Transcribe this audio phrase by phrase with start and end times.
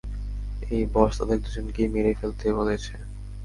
[0.67, 2.93] এই, বস তাদের দুজনকেই মেরে ফেলতে বলেছে।